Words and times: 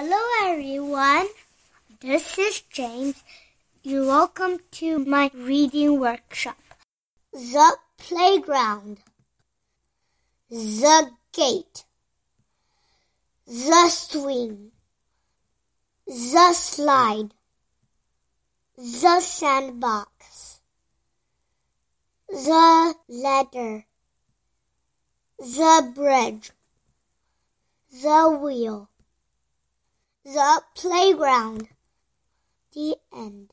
Hello, 0.00 0.24
everyone. 0.44 1.26
This 2.00 2.38
is 2.38 2.60
James. 2.70 3.24
You're 3.82 4.06
welcome 4.06 4.60
to 4.78 5.00
my 5.00 5.28
reading 5.34 5.98
workshop. 5.98 6.62
The 7.32 7.78
playground, 7.96 8.98
the 10.48 11.10
gate, 11.32 11.82
the 13.44 13.88
swing, 13.88 14.70
the 16.06 16.52
slide, 16.52 17.30
the 18.76 19.18
sandbox, 19.18 20.60
the 22.28 22.94
ladder, 23.08 23.86
the 25.40 25.92
bridge, 25.92 26.52
the 27.90 28.38
wheel, 28.40 28.88
the 30.34 30.62
playground. 30.74 31.68
The 32.74 32.96
end. 33.14 33.50